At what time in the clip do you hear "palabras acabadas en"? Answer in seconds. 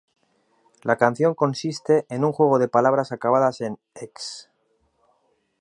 2.67-3.77